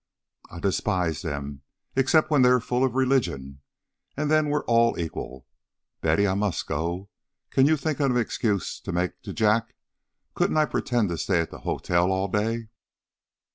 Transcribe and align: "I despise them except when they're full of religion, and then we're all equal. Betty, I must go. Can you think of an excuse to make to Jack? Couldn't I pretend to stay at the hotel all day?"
"I 0.49 0.59
despise 0.59 1.21
them 1.21 1.61
except 1.95 2.31
when 2.31 2.41
they're 2.41 2.59
full 2.59 2.83
of 2.83 2.95
religion, 2.95 3.61
and 4.17 4.31
then 4.31 4.49
we're 4.49 4.63
all 4.65 4.99
equal. 4.99 5.45
Betty, 6.01 6.27
I 6.27 6.33
must 6.33 6.65
go. 6.65 7.09
Can 7.51 7.67
you 7.67 7.77
think 7.77 7.99
of 7.99 8.09
an 8.09 8.17
excuse 8.17 8.79
to 8.79 8.91
make 8.91 9.21
to 9.21 9.31
Jack? 9.31 9.75
Couldn't 10.33 10.57
I 10.57 10.65
pretend 10.65 11.09
to 11.09 11.19
stay 11.19 11.39
at 11.39 11.51
the 11.51 11.59
hotel 11.59 12.11
all 12.11 12.27
day?" 12.29 12.69